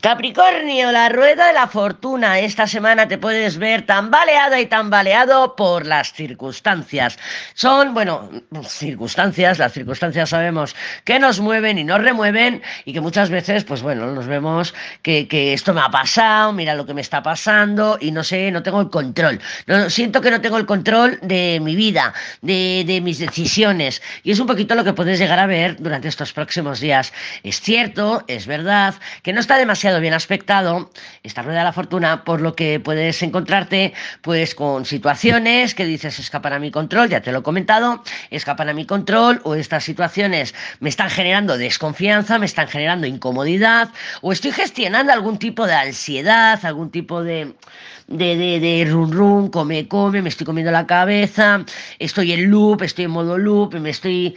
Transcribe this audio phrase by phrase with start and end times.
[0.00, 2.38] Capricornio, la rueda de la fortuna.
[2.38, 7.18] Esta semana te puedes ver tambaleada y tambaleado por las circunstancias.
[7.54, 8.30] Son, bueno,
[8.64, 13.82] circunstancias, las circunstancias sabemos que nos mueven y nos remueven y que muchas veces, pues
[13.82, 14.72] bueno, nos vemos
[15.02, 18.62] que, esto me ha pasado, mira lo que me está pasando y no sé, no
[18.62, 19.40] tengo el control.
[19.66, 24.00] No, siento que no tengo el control de mi vida, de, de mis decisiones.
[24.22, 27.12] Y es un poquito lo que puedes llegar a ver durante estos próximos días.
[27.42, 28.94] Es cierto, es verdad,
[29.24, 30.90] que no está demasiado bien aspectado
[31.22, 36.18] esta rueda de la fortuna, por lo que puedes encontrarte pues con situaciones que dices
[36.18, 39.84] escapan a mi control, ya te lo he comentado, escapan a mi control o estas
[39.84, 43.88] situaciones me están generando desconfianza, me están generando incomodidad
[44.20, 47.54] o estoy gestionando algún tipo de ansiedad, algún tipo de
[48.08, 51.64] de, de, de run run, come, come, me estoy comiendo la cabeza,
[51.98, 54.34] estoy en loop, estoy en modo loop, me estoy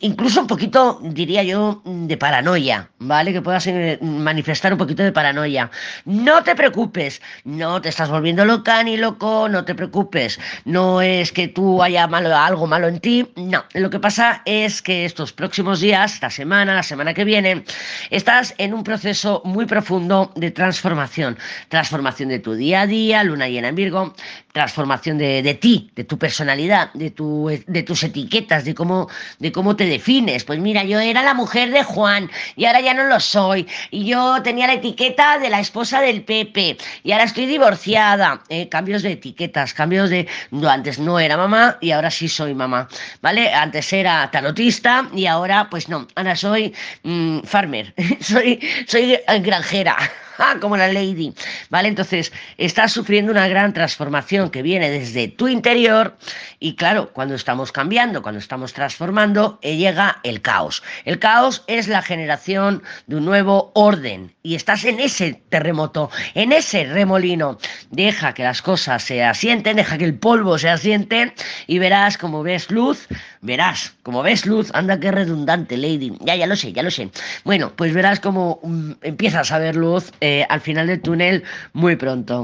[0.00, 3.32] incluso un poquito, diría yo, de paranoia, ¿vale?
[3.32, 5.70] Que puedas eh, manifestar un poquito de paranoia.
[6.04, 11.32] No te preocupes, no te estás volviendo loca ni loco, no te preocupes, no es
[11.32, 15.32] que tú haya malo, algo malo en ti, no, lo que pasa es que estos
[15.32, 17.64] próximos días, esta semana, la semana que viene,
[18.10, 23.48] estás en un proceso muy profundo de transformación, transformación de tu día a día, luna
[23.48, 24.14] llena en Virgo,
[24.52, 29.76] transformación de, ti, de tu personalidad, de, tu, de tus etiquetas, de cómo, de cómo
[29.76, 30.44] te defines.
[30.44, 33.66] Pues mira, yo era la mujer de Juan y ahora ya no lo soy.
[33.90, 38.42] Y yo tenía la etiqueta de la esposa del Pepe y ahora estoy divorciada.
[38.48, 40.26] Eh, cambios de etiquetas, cambios de...
[40.50, 42.88] No, antes no era mamá y ahora sí soy mamá.
[43.20, 43.52] ¿Vale?
[43.52, 49.96] Antes era tarotista y ahora pues no, ahora soy mm, farmer, soy, soy granjera.
[50.42, 51.34] Ah, como la lady,
[51.68, 51.88] ¿vale?
[51.88, 56.16] Entonces, estás sufriendo una gran transformación que viene desde tu interior
[56.58, 60.82] y claro, cuando estamos cambiando, cuando estamos transformando, eh, llega el caos.
[61.04, 66.52] El caos es la generación de un nuevo orden y estás en ese terremoto, en
[66.52, 67.58] ese remolino.
[67.90, 71.34] Deja que las cosas se asienten, deja que el polvo se asiente
[71.66, 73.08] y verás como ves luz,
[73.42, 76.16] verás como ves luz, anda que redundante, lady.
[76.20, 77.10] Ya, ya lo sé, ya lo sé.
[77.44, 80.12] Bueno, pues verás como mm, empiezas a ver luz.
[80.30, 81.42] Eh, al final del túnel
[81.72, 82.38] muy pronto.